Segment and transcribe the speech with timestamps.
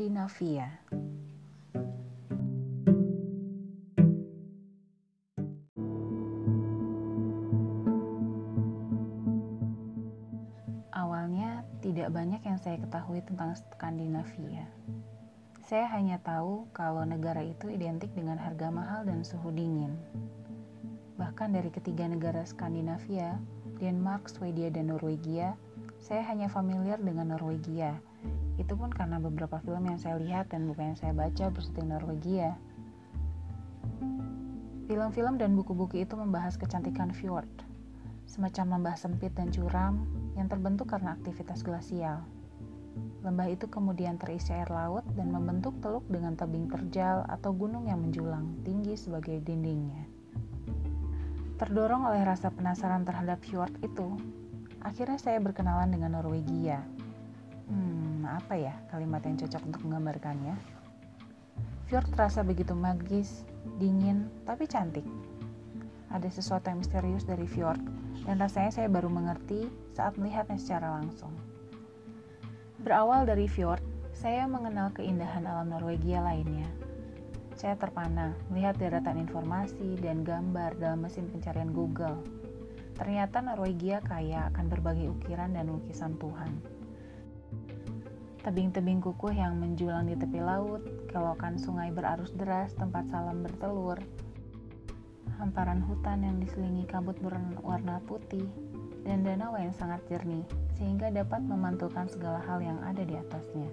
[0.00, 0.64] Skandinavia.
[10.88, 14.64] Awalnya tidak banyak yang saya ketahui tentang Skandinavia.
[15.68, 20.00] Saya hanya tahu kalau negara itu identik dengan harga mahal dan suhu dingin.
[21.20, 23.36] Bahkan dari ketiga negara Skandinavia,
[23.76, 25.60] Denmark, Swedia, dan Norwegia,
[26.00, 28.00] saya hanya familiar dengan Norwegia.
[28.60, 32.54] Itu pun karena beberapa film yang saya lihat dan buku yang saya baca bersetting Norwegia.
[34.90, 37.46] Film-film dan buku-buku itu membahas kecantikan fjord,
[38.26, 40.02] semacam lembah sempit dan curam
[40.34, 42.26] yang terbentuk karena aktivitas glasial.
[43.20, 48.00] Lembah itu kemudian terisi air laut dan membentuk teluk dengan tebing terjal atau gunung yang
[48.00, 50.08] menjulang tinggi sebagai dindingnya.
[51.60, 54.16] Terdorong oleh rasa penasaran terhadap fjord itu,
[54.80, 56.80] akhirnya saya berkenalan dengan Norwegia.
[57.68, 57.99] Hmm,
[58.38, 60.54] apa ya kalimat yang cocok untuk menggambarkannya?
[61.90, 63.42] Fjord terasa begitu magis,
[63.82, 65.02] dingin, tapi cantik.
[66.14, 67.82] Ada sesuatu yang misterius dari fjord,
[68.22, 71.34] dan rasanya saya baru mengerti saat melihatnya secara langsung.
[72.78, 73.82] Berawal dari fjord,
[74.14, 76.68] saya mengenal keindahan alam Norwegia lainnya.
[77.58, 82.22] Saya terpana melihat deretan informasi dan gambar dalam mesin pencarian Google.
[82.96, 86.80] Ternyata Norwegia kaya akan berbagai ukiran dan lukisan Tuhan.
[88.40, 90.80] Tebing-tebing kukuh yang menjulang di tepi laut,
[91.12, 94.00] kelokan sungai berarus deras tempat salam bertelur,
[95.36, 98.48] hamparan hutan yang diselingi kabut berwarna putih,
[99.04, 100.44] dan danau yang sangat jernih
[100.76, 103.68] sehingga dapat memantulkan segala hal yang ada di atasnya.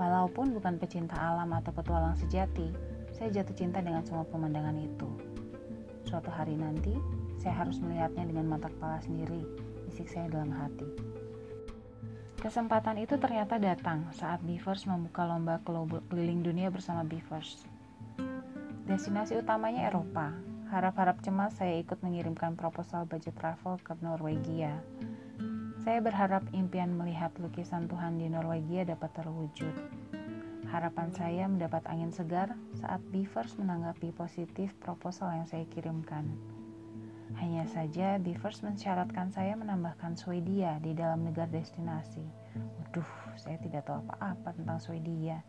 [0.00, 2.72] Walaupun bukan pecinta alam atau petualang sejati,
[3.12, 5.08] saya jatuh cinta dengan semua pemandangan itu.
[6.08, 6.96] Suatu hari nanti,
[7.36, 9.44] saya harus melihatnya dengan mata kepala sendiri,
[9.84, 11.13] bisik saya dalam hati.
[12.44, 15.64] Kesempatan itu ternyata datang saat Beavers membuka lomba
[16.12, 17.64] keliling dunia bersama Beavers.
[18.84, 20.36] Destinasi utamanya Eropa,
[20.74, 24.82] Harap-harap cemas saya ikut mengirimkan proposal budget travel ke Norwegia.
[25.86, 29.70] Saya berharap impian melihat lukisan Tuhan di Norwegia dapat terwujud.
[30.66, 36.26] Harapan saya mendapat angin segar saat Beavers menanggapi positif proposal yang saya kirimkan.
[37.38, 42.22] Hanya saja Beavers mensyaratkan saya menambahkan Swedia di dalam negara destinasi.
[42.54, 45.42] Waduh, saya tidak tahu apa-apa tentang Swedia.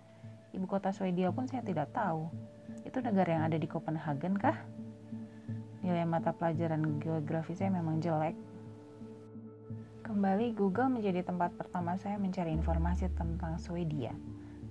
[0.56, 2.32] Ibu kota Swedia pun saya tidak tahu.
[2.88, 4.58] Itu negara yang ada di Copenhagen kah?
[5.86, 8.34] nilai mata pelajaran geografi saya memang jelek.
[10.02, 14.10] Kembali Google menjadi tempat pertama saya mencari informasi tentang Swedia.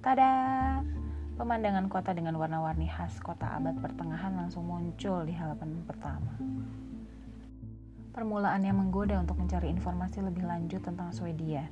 [0.02, 0.82] Tada!
[1.34, 6.34] Pemandangan kota dengan warna-warni khas kota abad pertengahan langsung muncul di halaman pertama.
[8.14, 11.66] Permulaan yang menggoda untuk mencari informasi lebih lanjut tentang Swedia.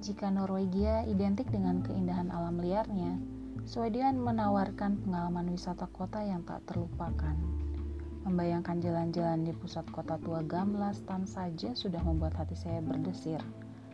[0.00, 3.20] Jika Norwegia identik dengan keindahan alam liarnya,
[3.68, 7.36] Swedia menawarkan pengalaman wisata kota yang tak terlupakan.
[8.24, 13.38] Membayangkan jalan-jalan di pusat kota tua Gamlastan saja sudah membuat hati saya berdesir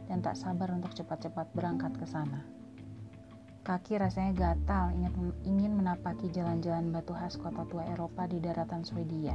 [0.07, 2.47] dan tak sabar untuk cepat-cepat berangkat ke sana.
[3.67, 4.95] Kaki rasanya gatal
[5.43, 9.35] ingin menapaki jalan-jalan batu khas kota tua Eropa di daratan Swedia.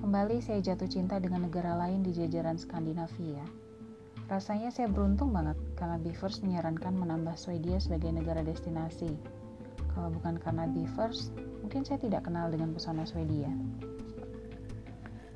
[0.00, 3.44] Kembali saya jatuh cinta dengan negara lain di jajaran Skandinavia.
[4.32, 9.12] Rasanya saya beruntung banget karena Beavers menyarankan menambah Swedia sebagai negara destinasi.
[9.92, 13.52] Kalau bukan karena Beavers, mungkin saya tidak kenal dengan pesona Swedia.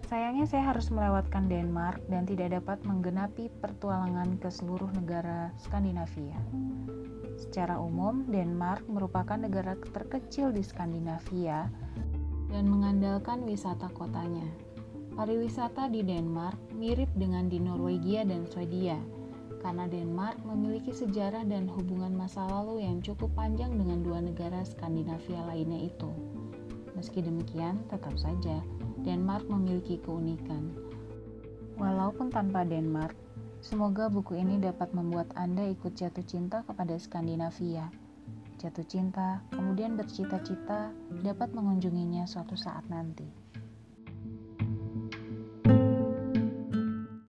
[0.08, 6.41] Sayangnya saya harus melewatkan Denmark dan tidak dapat menggenapi pertualangan ke seluruh negara Skandinavia.
[7.36, 11.69] Secara umum, Denmark merupakan negara terkecil di Skandinavia
[12.50, 14.47] dan mengandalkan wisata kotanya.
[15.15, 18.99] Pariwisata di Denmark mirip dengan di Norwegia dan Swedia,
[19.62, 25.41] karena Denmark memiliki sejarah dan hubungan masa lalu yang cukup panjang dengan dua negara Skandinavia
[25.47, 26.10] lainnya itu.
[26.93, 28.61] Meski demikian, tetap saja
[29.00, 30.75] Denmark memiliki keunikan.
[31.81, 33.17] Walaupun tanpa Denmark,
[33.64, 38.03] semoga buku ini dapat membuat Anda ikut jatuh cinta kepada Skandinavia.
[38.64, 40.88] Jatuh cinta, kemudian bercita-cita
[41.20, 43.44] dapat mengunjunginya suatu saat nanti.